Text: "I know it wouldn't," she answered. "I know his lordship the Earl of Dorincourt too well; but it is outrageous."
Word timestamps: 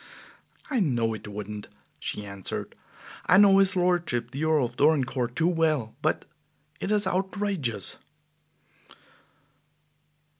"I 0.71 0.79
know 0.79 1.13
it 1.13 1.27
wouldn't," 1.27 1.67
she 1.99 2.25
answered. 2.25 2.73
"I 3.27 3.37
know 3.37 3.59
his 3.59 3.75
lordship 3.75 4.31
the 4.31 4.43
Earl 4.45 4.65
of 4.65 4.75
Dorincourt 4.75 5.35
too 5.35 5.47
well; 5.47 5.93
but 6.01 6.25
it 6.79 6.89
is 6.91 7.05
outrageous." 7.05 7.97